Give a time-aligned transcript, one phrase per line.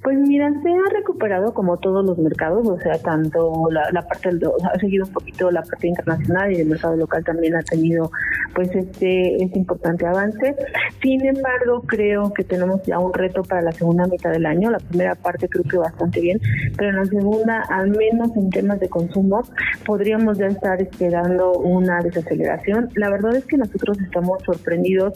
[0.08, 4.40] Pues mira, se ha recuperado como todos los mercados, o sea, tanto la, parte del,
[4.64, 8.10] ha seguido un poquito la parte internacional y el mercado local también ha tenido
[8.56, 10.56] pues este, este importante avance.
[11.02, 14.72] Sin embargo, creo que tenemos ya un reto para la segunda mitad del año.
[14.72, 16.40] La primera parte creo que bastante bien,
[16.78, 19.44] pero en la segunda, al menos en temas de consumo,
[19.86, 22.88] podríamos ya estar esperando una desaceleración.
[22.96, 25.14] La verdad es que nosotros estamos sorprendidos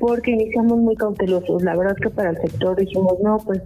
[0.00, 1.62] porque iniciamos muy cautelosos.
[1.62, 3.62] La verdad es que para el sector dijimos, no, pues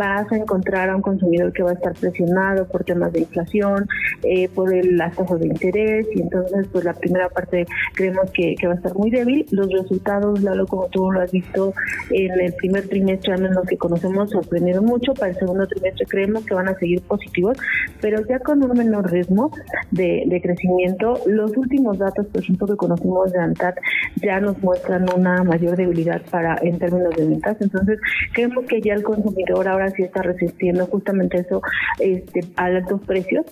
[0.00, 3.86] va a encontrar a un consumidor que va a estar presionado por temas de inflación,
[4.22, 8.72] eh, por las tasas de interés, y entonces pues la primera parte creemos que, va
[8.72, 9.46] a estar muy débil.
[9.50, 11.72] Los resultados, Lalo, como tú lo has visto
[12.10, 15.14] en el primer trimestre, al menos que conocemos, sorprendieron mucho.
[15.14, 17.56] Para el segundo trimestre creemos que van a seguir positivos,
[18.00, 19.50] pero ya con un menor ritmo
[19.90, 21.20] de, crecimiento.
[21.26, 23.76] Los últimos datos, por ejemplo, que conocimos de ANTAT
[24.22, 27.56] ya nos muestran una mayor debilidad para en términos de ventas.
[27.60, 27.98] Entonces,
[28.32, 31.62] creemos que ya el consumidor ahora sí está resistiendo justamente eso
[31.98, 33.46] este, a altos precios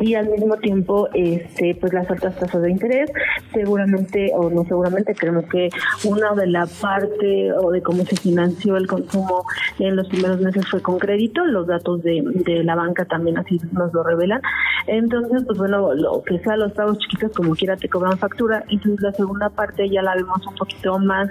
[0.00, 3.10] y al mismo tiempo este pues las altas tasas de interés
[3.52, 5.68] seguramente o no seguramente creemos que
[6.04, 9.44] una de la parte o de cómo se financió el consumo
[9.78, 13.60] en los primeros meses fue con crédito los datos de, de la banca también así
[13.72, 14.40] nos lo revelan.
[14.86, 19.02] Entonces pues bueno lo que sea los pagos chiquitos como quiera te cobran factura entonces
[19.02, 21.28] la segunda parte ya la vemos un poquito más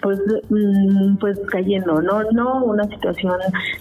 [0.00, 0.18] pues
[0.48, 3.34] mm, pues cayendo no no una situación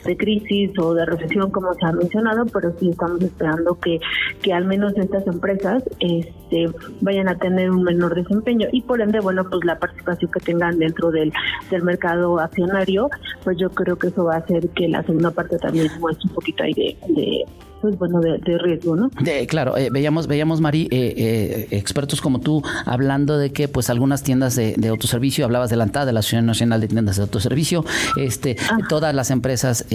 [0.04, 4.00] de crisis o de recesión como se ha mencionado pero sí estamos esperando que
[4.42, 6.70] que al menos estas empresas este,
[7.02, 8.68] vayan a tener un menor desempeño.
[8.72, 11.32] Y por ende, bueno, pues la participación que tengan dentro del,
[11.70, 13.10] del mercado accionario,
[13.44, 16.36] pues yo creo que eso va a hacer que la segunda parte también muestre un
[16.36, 17.46] poquito ahí de
[17.94, 19.10] bueno, de, riesgo, ¿no?
[19.48, 24.24] claro, eh, veíamos, veíamos, Mari, eh, eh, expertos como tú hablando de que pues algunas
[24.24, 27.86] tiendas de, autoservicio, hablabas de la de la Asociación Nacional de Tiendas de Autoservicio,
[28.18, 28.80] este, ah.
[28.90, 29.86] todas las empresas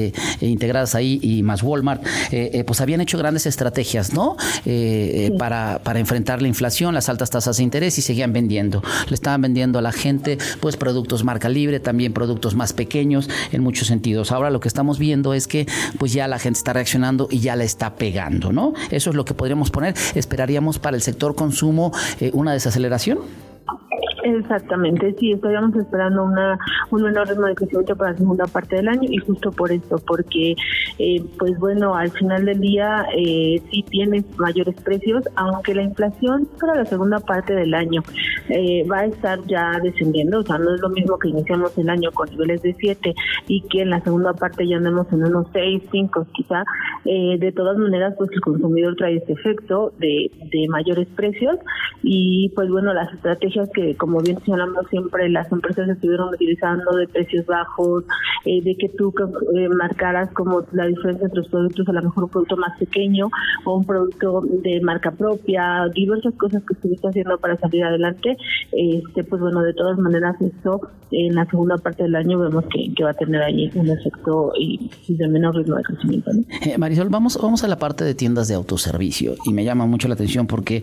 [0.40, 2.02] integradas ahí y más Walmart,
[2.66, 4.36] pues habían hecho grandes estrategias, ¿no?
[5.36, 8.82] para, para enfrentar la inflación, las altas tasas de interés y seguían vendiendo.
[9.08, 13.62] Le estaban vendiendo a la gente pues productos marca libre, también productos más pequeños en
[13.62, 14.32] muchos sentidos.
[14.32, 15.66] Ahora lo que estamos viendo es que
[15.98, 18.74] pues ya la gente está reaccionando y ya la está pegando, ¿no?
[18.90, 19.94] Eso es lo que podríamos poner.
[20.14, 23.18] Esperaríamos para el sector consumo eh, una desaceleración.
[24.22, 26.58] Exactamente, sí, estaríamos esperando una,
[26.90, 30.54] un menor crecimiento para la segunda parte del año y justo por esto, porque
[30.98, 36.48] eh, pues bueno, al final del día eh, sí tienes mayores precios, aunque la inflación
[36.60, 38.02] para la segunda parte del año
[38.48, 41.88] eh, va a estar ya descendiendo, o sea, no es lo mismo que iniciamos el
[41.88, 43.14] año con niveles de 7
[43.48, 46.64] y que en la segunda parte ya andemos en unos 6, 5 quizá,
[47.04, 51.56] eh, de todas maneras pues el consumidor trae este efecto de, de mayores precios
[52.02, 56.96] y pues bueno, las estrategias que como como bien señalamos siempre, las empresas estuvieron utilizando
[56.96, 58.04] de precios bajos,
[58.44, 59.14] eh, de que tú
[59.56, 63.30] eh, marcaras como la diferencia entre los productos, a lo mejor un producto más pequeño
[63.64, 68.36] o un producto de marca propia, diversas cosas que estuviste haciendo para salir adelante.
[68.72, 70.80] Este, pues bueno, de todas maneras, esto
[71.12, 74.90] en la segunda parte del año vemos que, va a tener ahí un efecto y,
[75.08, 76.30] de menor ritmo de crecimiento.
[76.62, 80.06] Eh, Marisol, vamos, vamos a la parte de tiendas de autoservicio y me llama mucho
[80.08, 80.82] la atención porque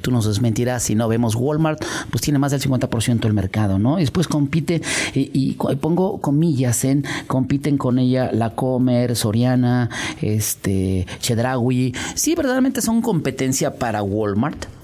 [0.00, 3.98] tú nos desmentirás si no vemos Walmart, pues tiene más de 50% del mercado, ¿no?
[3.98, 4.82] Y después compite,
[5.14, 9.90] y, pongo comillas en, compiten con ella la Comer, Soriana,
[10.20, 11.94] este, Chedraui.
[12.14, 14.77] ¿Sí verdaderamente son competencia para Walmart?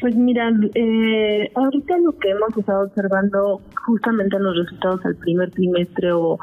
[0.00, 5.50] Pues mira, eh, ahorita lo que hemos estado observando justamente en los resultados al primer
[5.50, 6.38] trimestre o,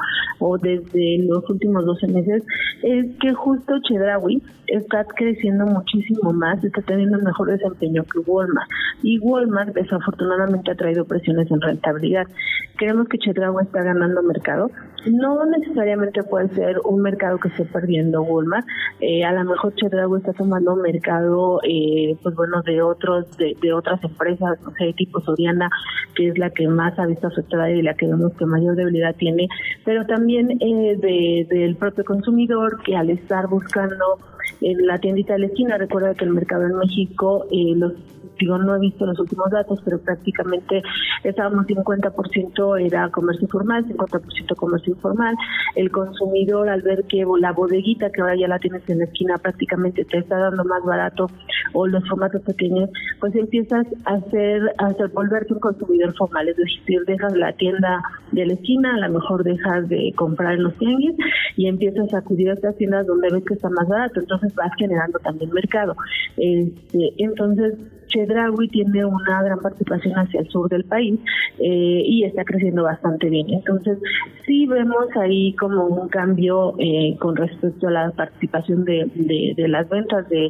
[0.61, 2.43] desde los últimos 12 meses
[2.83, 8.69] es que justo Chedraui está creciendo muchísimo más, está teniendo mejor desempeño que Walmart.
[9.01, 12.27] Y Walmart desafortunadamente ha traído presiones en rentabilidad.
[12.75, 14.69] Creemos que Chedraui está ganando mercado.
[15.11, 18.67] No necesariamente puede ser un mercado que esté perdiendo Walmart.
[18.99, 24.03] Eh, a lo mejor Chedraui está tomando mercado, eh, pues bueno, de otros, de, otras
[24.03, 25.69] empresas, no sé, tipo Soriana,
[26.15, 29.15] que es la que más ha visto afectada y la que vemos que mayor debilidad
[29.15, 29.47] tiene,
[29.85, 34.17] pero también eh, de, del propio consumidor que al estar buscando
[34.61, 37.93] en la tiendita de la esquina, recuerda que el mercado en México, eh, los
[38.39, 40.81] digo, no he visto los últimos datos, pero prácticamente
[41.23, 45.35] estábamos 50% era comercio formal, 50% comercio informal.
[45.75, 49.37] El consumidor, al ver que la bodeguita que ahora ya la tienes en la esquina
[49.37, 51.29] prácticamente te está dando más barato
[51.73, 52.89] o los formatos pequeños,
[53.19, 58.01] pues empiezas a hacer, a volverte un consumidor formal, es decir, dejas la tienda
[58.31, 61.15] de la esquina, a lo mejor dejas de comprar en los tianguis
[61.55, 64.71] y empiezas a acudir a estas tiendas donde ves que está más barato, entonces vas
[64.77, 65.95] generando también mercado.
[66.37, 67.75] Este, entonces,
[68.07, 71.19] Chedraui tiene una gran participación hacia el sur del país
[71.59, 73.49] eh, y está creciendo bastante bien.
[73.49, 73.99] Entonces,
[74.45, 80.27] sí vemos ahí como un cambio eh, con respecto a la participación de, las ventas
[80.29, 80.49] de,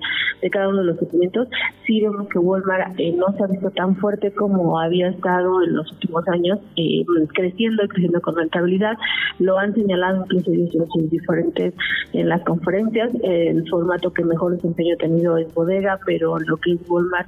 [0.51, 1.47] cada uno de los segmentos.
[1.85, 5.75] Sí vemos que Walmart eh, no se ha visto tan fuerte como había estado en
[5.75, 6.59] los últimos años,
[7.33, 8.97] creciendo y creciendo con rentabilidad.
[9.39, 11.73] Lo han señalado incluso ellos en diferentes
[12.13, 13.11] en las conferencias.
[13.23, 17.27] El formato que mejor desempeño ha tenido es bodega, pero lo que es Walmart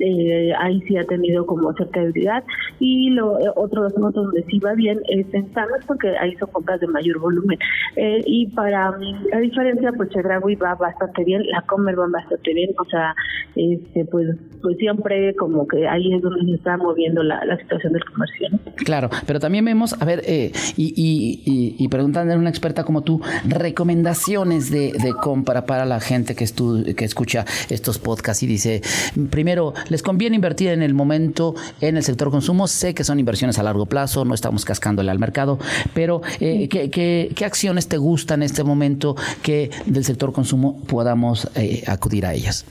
[0.00, 2.42] eh, ahí sí ha tenido como cierta debilidad.
[2.78, 6.34] Y lo eh, otro de los donde sí va bien es en Samas porque ahí
[6.36, 7.58] son compras de mayor volumen.
[7.96, 8.92] Eh, y para
[9.32, 12.70] la diferencia pues Chedraui va bastante bien la Comer va bastante bien.
[12.78, 13.14] O sea
[13.54, 14.26] este pues
[14.62, 18.48] pues siempre como que ahí es donde se está moviendo la, situación del comercio
[18.84, 23.02] claro pero también vemos a ver y, y, y, y preguntando a una experta como
[23.02, 28.46] tú recomendaciones de, de compra para la gente que, estu que escucha estos podcasts y
[28.46, 28.82] dice
[29.30, 32.66] primero les conviene invertir en el momento en el sector consumo.
[32.66, 35.58] Sé que son inversiones a largo plazo, no estamos cascándole al mercado,
[35.92, 41.48] pero eh, ¿qué, qué, acciones te gustan en este momento que del sector consumo podamos
[41.56, 42.64] eh, acudir a ellas?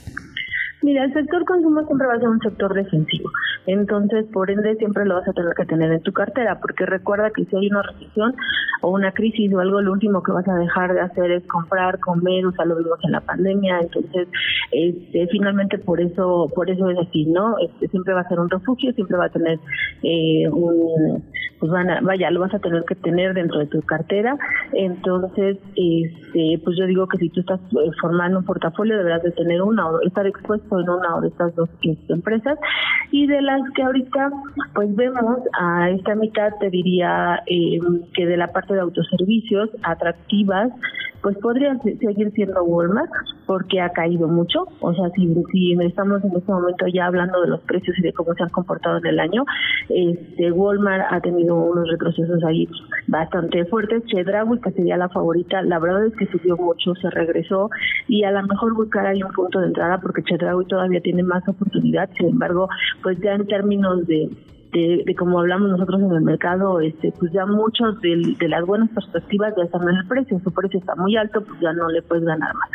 [0.82, 3.30] Mira, el sector consumo siempre va a ser un sector defensivo.
[3.66, 7.30] Entonces, por ende, siempre lo vas a tener que tener en tu cartera, porque recuerda
[7.30, 8.34] que si hay una recesión
[8.80, 11.98] o una crisis o algo, lo último que vas a dejar de hacer es comprar,
[12.00, 13.80] comer, o sea, lo vimos en la pandemia.
[13.80, 14.28] Entonces,
[14.72, 17.58] este, finalmente, por eso por eso es así, ¿no?
[17.58, 19.58] Este, siempre va a ser un refugio, siempre va a tener
[20.02, 21.22] eh, un
[21.60, 24.36] pues van a, vaya, lo vas a tener que tener dentro de tu cartera.
[24.72, 29.30] Entonces, este, pues yo digo que si tú estás eh, formando un portafolio, deberás de
[29.32, 31.68] tener una o estar expuesto en una de estas dos
[32.08, 32.58] empresas.
[33.12, 34.30] Y de las que ahorita,
[34.74, 37.78] pues vemos a esta mitad, te diría eh,
[38.14, 40.70] que de la parte de autoservicios atractivas,
[41.22, 43.10] pues podría seguir siendo Walmart
[43.46, 44.66] porque ha caído mucho.
[44.80, 48.12] O sea, si, si estamos en este momento ya hablando de los precios y de
[48.12, 49.44] cómo se han comportado en el año,
[49.88, 52.68] este Walmart ha tenido unos retrocesos ahí
[53.08, 54.04] bastante fuertes.
[54.06, 57.70] Chedraui, que sería la favorita, la verdad es que subió mucho, se regresó
[58.08, 61.46] y a lo mejor buscar ahí un punto de entrada porque Chedraui todavía tiene más
[61.48, 62.08] oportunidad.
[62.16, 62.68] Sin embargo,
[63.02, 64.30] pues ya en términos de
[64.72, 68.64] de, de como hablamos nosotros en el mercado, este, pues ya muchos de, de las
[68.64, 71.88] buenas perspectivas ya están en el precio, su precio está muy alto, pues ya no
[71.88, 72.70] le puedes ganar más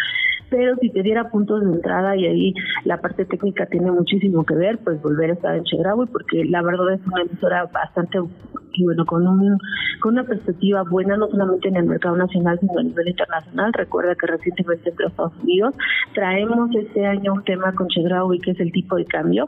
[0.56, 2.54] pero si te diera puntos de entrada y ahí
[2.86, 6.62] la parte técnica tiene muchísimo que ver, pues volver a estar en Chedraui, porque la
[6.62, 8.19] verdad es una emisora bastante
[8.78, 9.57] y bueno, con, un,
[10.02, 13.74] con una perspectiva buena, no solamente en el mercado nacional, sino a nivel internacional.
[13.74, 15.75] Recuerda que recientemente entre Estados Unidos
[16.13, 19.48] traemos este año un tema con Chedraui, que es el tipo de cambio.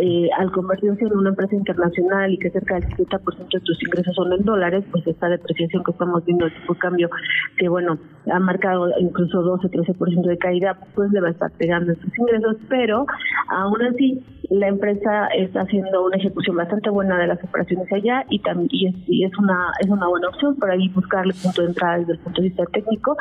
[0.00, 4.14] Eh, al convertirse en una empresa internacional y que cerca del 70% de tus ingresos
[4.14, 7.10] son en dólares, pues esta depreciación que estamos viendo, el tipo de cambio,
[7.56, 7.98] que bueno,
[8.30, 13.04] ha marcado incluso 12-13% de caída, pues le va a estar pegando estos ingresos, pero
[13.48, 18.38] aún así la empresa está haciendo una ejecución bastante buena de las operaciones allá y
[18.38, 22.12] también y es, una es una buena opción para ahí buscarle punto de entrada desde
[22.12, 23.16] el punto de vista técnico.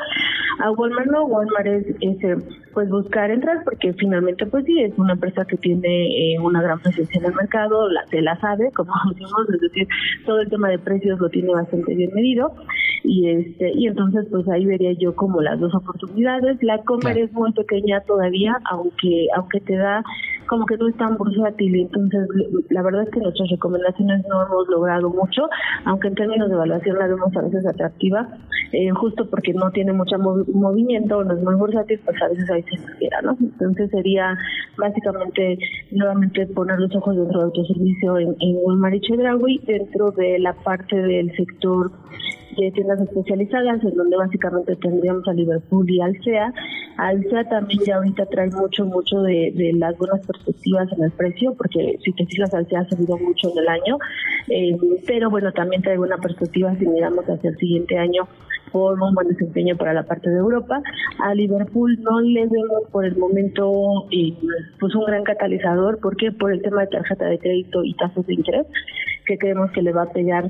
[0.59, 2.37] A Walmart no, Walmart es, eh,
[2.73, 6.79] pues buscar entrar porque finalmente pues sí es una empresa que tiene eh, una gran
[6.79, 9.87] presencia en el mercado, la, se la sabe, como decimos, es decir,
[10.27, 12.53] todo el tema de precios lo tiene bastante bien medido
[13.05, 16.61] y este y entonces pues ahí vería yo como las dos oportunidades.
[16.61, 20.03] La Comer es muy pequeña todavía, aunque aunque te da
[20.47, 21.75] como que no es tan bursátil.
[21.75, 22.27] Entonces,
[22.69, 25.43] la verdad es que nuestras recomendaciones no hemos logrado mucho,
[25.85, 28.27] aunque en términos de evaluación la vemos a veces atractiva,
[28.71, 32.63] eh, justo porque no tiene mucho movimiento, no es muy bursátil, pues a veces ahí
[32.63, 33.37] se espera, ¿no?
[33.39, 34.37] Entonces sería
[34.77, 35.57] básicamente
[35.91, 40.53] nuevamente poner los ojos dentro del autoservicio en, en Walmart y Chedraui, dentro de la
[40.53, 41.91] parte del sector
[42.57, 46.53] de tiendas especializadas, en donde básicamente tendríamos a Liverpool y Alsea.
[46.97, 51.97] Alsea también ya ahorita trae mucho, mucho de, las buenas perspectivas en el precio, porque
[52.03, 53.97] si te fijas, Alsea ha subido mucho en el año,
[54.49, 58.27] eh, pero bueno, también trae buena perspectiva si miramos hacia el siguiente año
[58.71, 60.81] por un buen desempeño para la parte de Europa.
[61.19, 64.33] A Liverpool no le vemos por el momento eh,
[64.79, 68.33] pues un gran catalizador, porque por el tema de tarjeta de crédito y tasas de
[68.33, 68.67] interés,
[69.25, 70.45] que creemos que le va a pegar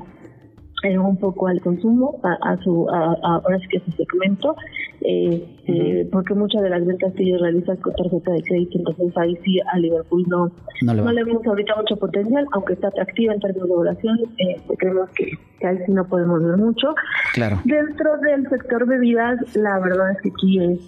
[0.82, 4.56] eh, un poco al consumo, a, su, a, ahora sí que a su segmento,
[5.00, 9.38] eh, porque muchas de las ventas que ellos realizan con tarjeta de crédito, entonces ahí
[9.44, 10.52] sí a Liverpool no,
[10.82, 15.08] no, le, vemos ahorita mucho potencial, aunque está atractiva en términos de oración, eh, creemos
[15.10, 15.30] que,
[15.60, 16.94] que, ahí sí no podemos ver mucho.
[17.34, 17.60] Claro.
[17.64, 20.80] Dentro del sector bebidas, la verdad es que aquí es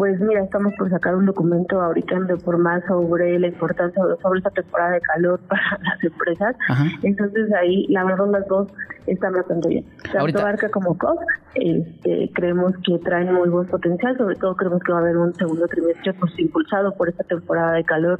[0.00, 4.48] pues mira, estamos por sacar un documento ahorita en más sobre la importancia sobre esta
[4.48, 6.56] temporada de calor para las empresas.
[7.02, 8.68] Entonces ahí, la verdad, las dos
[9.06, 9.84] están bastante bien.
[10.10, 11.20] Tanto Barca como COP
[11.54, 15.34] este, creemos que traen muy buen potencial, sobre todo creemos que va a haber un
[15.34, 18.18] segundo trimestre pues impulsado por esta temporada de calor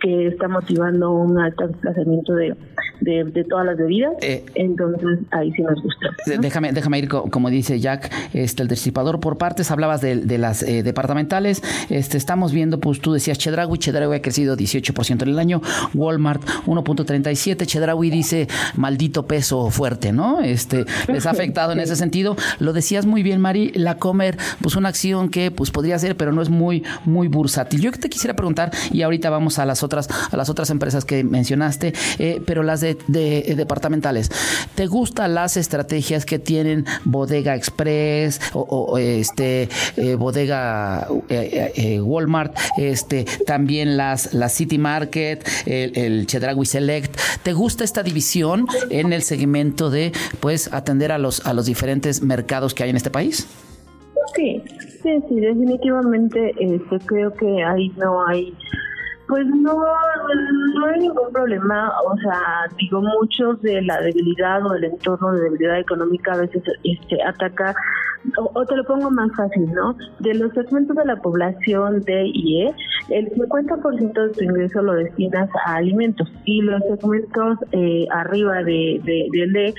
[0.00, 2.54] que está motivando un alto desplazamiento de,
[3.00, 4.12] de, todas las bebidas.
[4.20, 6.08] Eh, Entonces, ahí sí nos gusta.
[6.40, 9.70] Déjame, déjame ir, como dice Jack, este, el disipador por partes.
[9.70, 11.62] Hablabas de, de las eh, departamentales.
[11.90, 13.78] Este, estamos viendo, pues tú decías Chedraui.
[13.78, 15.60] Chedraui ha crecido 18% en el año.
[15.94, 17.66] Walmart 1.37.
[17.66, 20.40] Chedraui dice maldito peso fuerte, ¿no?
[20.40, 22.36] Este, les ha afectado en ese sentido.
[22.58, 23.72] Lo decías muy bien, Mari.
[23.74, 27.80] La Comer, pues una acción que pues podría ser, pero no es muy, muy bursátil.
[27.80, 31.24] Yo te quisiera preguntar, y ahorita vamos a las otras, a las otras empresas que
[31.24, 34.30] mencionaste, eh, pero las de, departamentales.
[34.74, 43.24] ¿Te gustan las estrategias que tienen Bodega Express o, este eh, Bodega eh, Walmart, este
[43.46, 47.16] también las, las City Market, el, el Chedraui Select?
[47.42, 52.22] ¿Te gusta esta división en el segmento de pues atender a los a los diferentes
[52.22, 53.46] mercados que hay en este país?
[54.34, 54.62] Sí,
[55.02, 58.52] sí, sí, definitivamente este, creo que ahí no hay
[59.28, 59.74] pues no,
[60.74, 65.42] no hay ningún problema, o sea, digo, muchos de la debilidad o del entorno de
[65.42, 67.74] debilidad económica a veces este, ataca,
[68.38, 69.96] o, te lo pongo más fácil, ¿no?
[70.20, 72.74] De los segmentos de la población D y E,
[73.10, 79.00] el 50% de tu ingreso lo destinas a alimentos y los segmentos eh, arriba de,
[79.04, 79.74] de, de D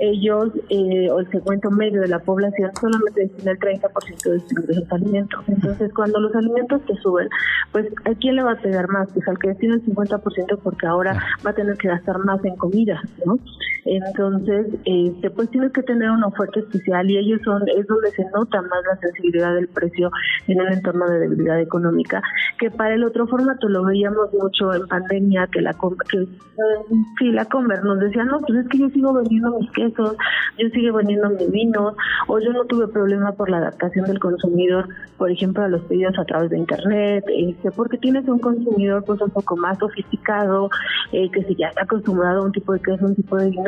[0.00, 4.52] ellos, eh, o el segmento medio de la población, solamente destina el 30% de sus
[4.52, 5.44] ingresos a alimentos.
[5.48, 7.28] Entonces, cuando los alimentos te suben,
[7.72, 9.08] pues ¿a quién le va a pegar más?
[9.12, 12.56] Pues al que destina el 50% porque ahora va a tener que gastar más en
[12.56, 13.38] comida, ¿no?
[13.84, 18.24] Entonces, este, pues tienes que tener una oferta especial y ellos son, es donde se
[18.34, 20.10] nota más la sensibilidad del precio
[20.46, 22.22] en un entorno de debilidad económica,
[22.58, 25.74] que para el otro formato lo veíamos mucho en pandemia, que la
[26.10, 26.26] que
[27.18, 30.16] sí, la comer nos decía, no, pues es que yo sigo vendiendo mis quesos,
[30.58, 31.94] yo sigo vendiendo mis vinos,
[32.26, 36.18] o yo no tuve problema por la adaptación del consumidor, por ejemplo, a los pedidos
[36.18, 40.70] a través de internet, este, porque tienes un consumidor pues un poco más sofisticado,
[41.12, 43.67] eh, que si ya está acostumbrado a un tipo de queso, un tipo de vino,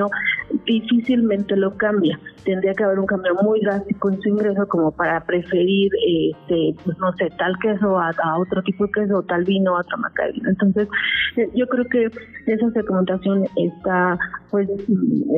[0.66, 2.19] difícilmente lo cambia.
[2.44, 6.99] Tendría que haber un cambio muy drástico en su ingreso como para preferir, este, pues
[6.99, 10.32] no sé, tal queso a, otro tipo de queso, tal vino a otra marca de
[10.32, 10.49] vino.
[10.50, 10.88] Entonces,
[11.37, 12.06] eh, yo creo que
[12.47, 14.18] esa segmentación está,
[14.50, 14.68] pues,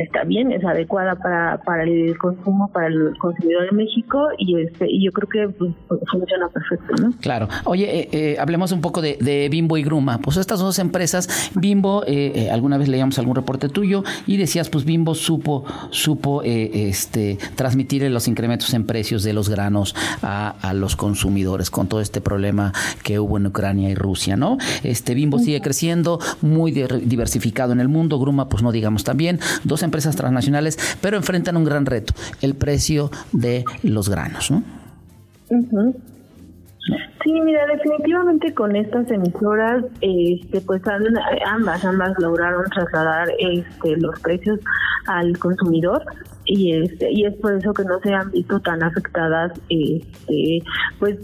[0.02, 4.86] está bien, es adecuada para, para el consumo, para el consumidor de México y este,
[4.90, 5.72] y yo creo que pues,
[6.10, 7.12] funciona perfecto, ¿no?
[7.20, 7.48] Claro.
[7.64, 10.18] Oye, eh, eh, hablemos un poco de, de, Bimbo y Gruma.
[10.18, 12.04] Pues estas dos empresas, Bimbo,
[12.50, 18.02] alguna vez leíamos algún reporte tuyo y decía pues Bimbo supo, supo eh, este, transmitir
[18.10, 22.72] los incrementos en precios de los granos a, los consumidores con todo este problema
[23.02, 24.58] que hubo en Ucrania y Rusia, ¿no?
[24.82, 29.82] Este Bimbo sigue creciendo, muy diversificado en el mundo, Gruma, pues no digamos también, dos
[29.82, 34.62] empresas transnacionales, pero enfrentan un gran reto, el precio de los granos, ¿no?
[37.22, 40.82] Sí, mira, definitivamente con estas emisoras, este, pues
[41.46, 44.58] ambas, ambas lograron trasladar este, los precios
[45.06, 46.02] al consumidor.
[46.44, 50.62] Y este y es por eso que no se han visto tan afectadas este
[50.98, 51.18] pues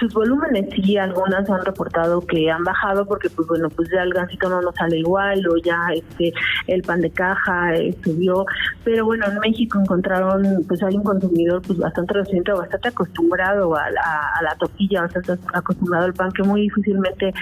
[0.00, 0.66] sus volúmenes.
[0.74, 4.60] Sí algunas han reportado que han bajado porque pues bueno pues ya el gansito no
[4.62, 6.32] nos sale igual o ya este
[6.66, 8.46] el pan de caja eh, subió.
[8.84, 13.90] Pero bueno en México encontraron pues hay un consumidor pues bastante reciente bastante acostumbrado a
[13.90, 17.32] la, a la tortilla bastante acostumbrado al pan que muy difícilmente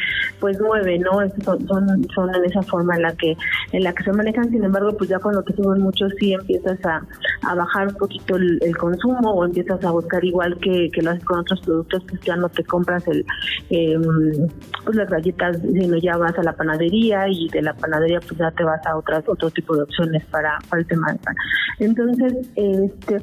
[0.41, 1.13] pues mueve no
[1.45, 3.37] son, son son en esa forma en la que
[3.73, 4.51] en la que se manejan.
[4.51, 7.01] Sin embargo pues ya cuando te suben mucho sí empiezas a
[7.43, 11.25] a bajar un poquito el, consumo o empiezas a buscar igual que, que lo haces
[11.25, 13.25] con otros productos, pues ya no te compras el
[13.71, 14.49] em,
[14.85, 18.51] pues las galletas, sino ya vas a la panadería y de la panadería pues ya
[18.53, 21.35] te vas a otras otro tipo de opciones para, para el tema del pan.
[21.79, 23.19] Entonces, este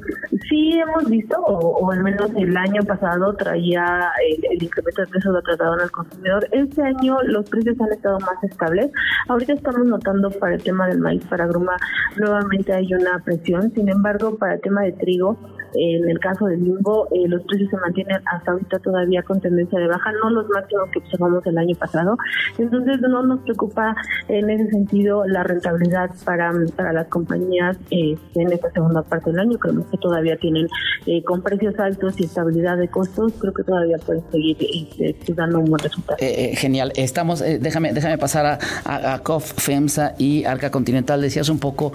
[0.48, 4.10] sí hemos visto, o, al menos el año pasado traía
[4.50, 6.46] el, incremento de precios lo trataban al consumidor.
[6.52, 8.90] Este año los precios han estado más estables.
[9.28, 11.76] Ahorita estamos notando para el tema del maíz para gruma
[12.16, 15.36] nuevamente hay una presión, sin embargo para el tema de trigo,
[15.74, 19.78] en el caso del limbo, eh, los precios se mantienen hasta ahorita todavía con tendencia
[19.78, 22.16] de baja, no los máximos que observamos el año pasado.
[22.58, 23.94] Entonces no nos preocupa
[24.28, 29.40] en ese sentido la rentabilidad para, para las compañías eh, en esta segunda parte del
[29.40, 29.58] año.
[29.58, 30.68] Creemos que todavía tienen
[31.06, 34.56] eh, con precios altos y estabilidad de costos, creo que todavía pueden seguir
[34.98, 36.18] este, dando un buen resultado.
[36.20, 36.92] genial.
[36.96, 41.20] Estamos, déjame, déjame pasar a, a, COF, FEMSA y Arca Continental.
[41.20, 41.92] Decías un poco,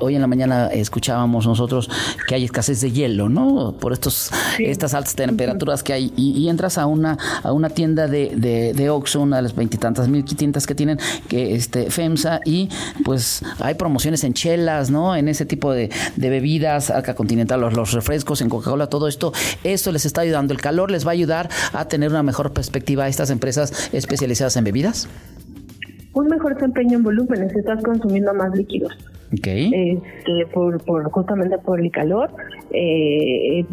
[0.00, 1.90] hoy en la mañana escuchábamos nosotros
[2.26, 3.76] que hay escasez de hielo, ¿no?
[3.78, 8.32] Por estos estas altas temperaturas que hay y, entras a una a una tienda de
[8.36, 10.98] de, de Oxxo, una de las veintitantas mil tiendas que tienen
[11.28, 12.68] que este FEMSA y
[13.04, 15.16] pues hay promociones en chelas, ¿no?
[15.16, 19.32] En ese tipo de, bebidas, Arca Continental, los, los refrescos, en Coca-Cola, todo esto,
[19.64, 20.52] esto les está ayudando.
[20.52, 24.56] El calor les va a ayudar a tener una mejor perspectiva a estas empresas especializadas
[24.56, 25.08] en bebidas.
[26.12, 28.92] Un mejor desempeño en volúmenes, estás consumiendo más líquidos.
[29.32, 30.80] Este, por,
[31.10, 32.30] justamente por el calor.
[32.70, 33.64] Eh,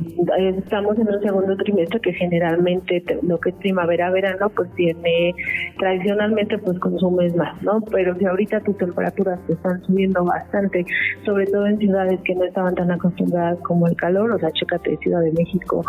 [0.58, 5.34] estamos en un segundo trimestre que generalmente lo que es primavera-verano pues tiene
[5.78, 7.82] tradicionalmente pues consumes más, ¿no?
[7.92, 10.86] Pero si ahorita tus temperaturas te están subiendo bastante,
[11.26, 14.98] sobre todo en ciudades que no estaban tan acostumbradas como el calor, o sea, chécate
[14.98, 15.84] Ciudad de México,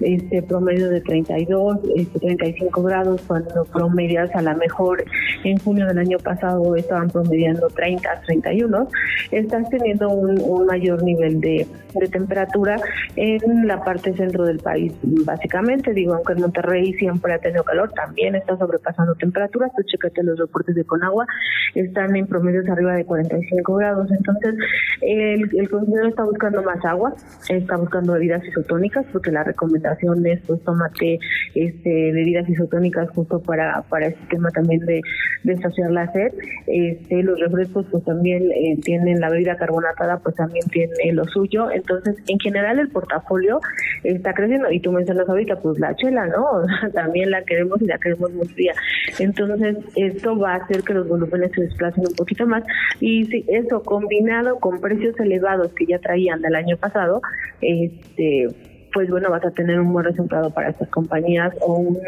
[0.00, 5.04] este promedio de 32, este 35 grados, cuando promedias a la mejor
[5.44, 8.88] en junio del año pasado estaban promediando 30, 31
[9.30, 11.66] estás teniendo un, mayor nivel de,
[12.12, 12.78] temperatura
[13.16, 15.94] en la parte centro del país, básicamente.
[15.94, 19.70] Digo, aunque en Monterrey siempre ha tenido calor, también está sobrepasando temperaturas.
[19.74, 21.26] Pues chécate los reportes de Conagua,
[21.74, 24.10] están en promedios arriba de 45 grados.
[24.10, 24.54] Entonces,
[25.00, 27.14] el, consumidor está buscando más agua,
[27.48, 31.18] está buscando bebidas isotónicas, porque la recomendación es, pues, tómate
[31.54, 35.00] este, bebidas isotónicas justo para, para este tema también de,
[35.44, 36.32] de saciar la sed.
[36.66, 41.70] Este, los refrescos, pues, también eh, tienen la bebida carbonatada pues también tiene lo suyo.
[41.70, 43.60] Entonces, en general el portafolio
[44.04, 46.46] está creciendo y tú mencionas ahorita pues la chela, ¿no?
[46.92, 48.74] también la queremos y la queremos muy fría.
[49.18, 52.64] Entonces, esto va a hacer que los volúmenes se desplacen un poquito más
[53.00, 57.20] y si eso combinado con precios elevados que ya traían del año pasado,
[57.60, 58.48] este
[58.96, 61.98] pues bueno, vas a tener un buen resultado para estas compañías o un,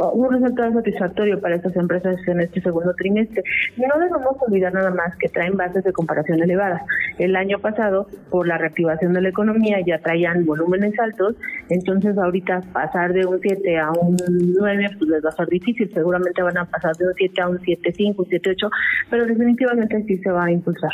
[0.00, 3.42] un resultado satisfactorio para estas empresas en este segundo trimestre.
[3.76, 6.82] No debemos olvidar nada más que traen bases de comparación elevadas.
[7.18, 11.36] El año pasado, por la reactivación de la economía, ya traían volúmenes altos,
[11.68, 15.90] entonces ahorita pasar de un 7 a un 9 pues les va a ser difícil,
[15.92, 18.70] seguramente van a pasar de un 7 a un 7.5, un 7.8,
[19.10, 20.92] pero definitivamente sí se va a impulsar.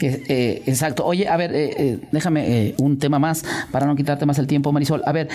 [0.00, 1.04] Eh, exacto.
[1.06, 4.72] Oye, a ver, eh, eh, déjame un tema más para no quitarte más el tiempo,
[4.72, 5.02] Marisol.
[5.06, 5.28] A ver,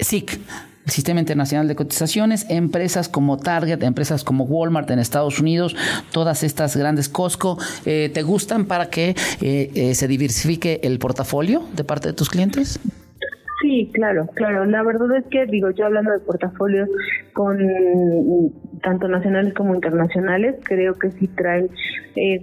[0.00, 0.38] SIC.
[0.86, 5.76] El Sistema Internacional de Cotizaciones, empresas como Target, empresas como Walmart en Estados Unidos,
[6.12, 9.14] todas estas grandes Costco, ¿te gustan para que
[9.94, 12.78] se diversifique el portafolio de parte de tus clientes?
[13.62, 14.64] Sí, claro, claro.
[14.66, 16.88] La verdad es que, digo, yo hablando de portafolios
[17.32, 17.58] con
[18.86, 21.68] tanto nacionales como internacionales, creo que sí traen
[22.14, 22.40] eh,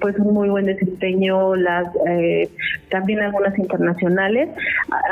[0.00, 2.50] pues un muy buen desempeño, las eh,
[2.90, 4.48] también algunas internacionales.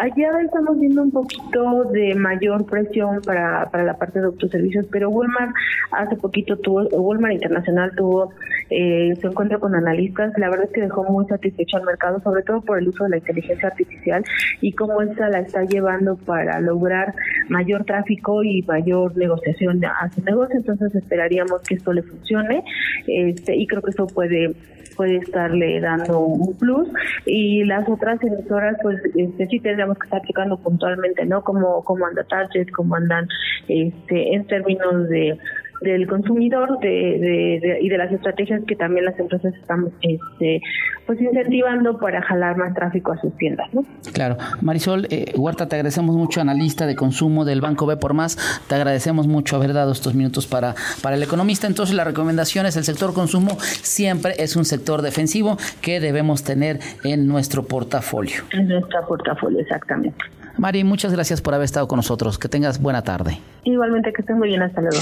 [0.00, 5.10] Allá estamos viendo un poquito de mayor presión para, para la parte de autoservicios, pero
[5.10, 5.54] Walmart
[5.92, 8.32] hace poquito tuvo, Walmart Internacional tuvo
[8.70, 12.42] eh, su encuentro con analistas, la verdad es que dejó muy satisfecho al mercado, sobre
[12.42, 14.24] todo por el uso de la inteligencia artificial
[14.60, 17.14] y cómo esta la está llevando para lograr
[17.48, 20.63] mayor tráfico y mayor negociación a su negocio.
[20.66, 22.64] Entonces esperaríamos que esto le funcione
[23.07, 24.55] este, y creo que esto puede
[24.96, 26.88] puede estarle dando un plus.
[27.27, 32.07] Y las otras emisoras pues este, sí tendríamos que estar checando puntualmente no cómo cómo
[32.07, 33.29] anda Target cómo andan
[33.68, 35.38] este en términos de
[35.85, 40.61] del consumidor de, y de las estrategias que también las empresas están este,
[41.07, 43.73] pues incentivando para jalar más tráfico a sus tiendas.
[43.73, 43.85] ¿no?
[44.12, 44.37] Claro.
[44.61, 48.37] Marisol eh, Huerta, te agradecemos mucho, analista de consumo del Banco B por Más.
[48.68, 51.66] Te agradecemos mucho haber dado estos minutos para, para el economista.
[51.66, 56.81] Entonces, la recomendación es el sector consumo siempre es un sector defensivo que debemos tener
[57.05, 58.42] en nuestro portafolio.
[58.53, 60.25] En nuestro portafolio, exactamente.
[60.57, 62.38] Mari, muchas gracias por haber estado con nosotros.
[62.38, 63.38] Que tengas buena tarde.
[63.64, 64.62] Igualmente, que estén muy bien.
[64.62, 64.99] Hasta luego.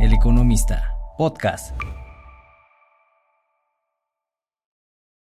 [0.00, 1.74] El Economista, podcast.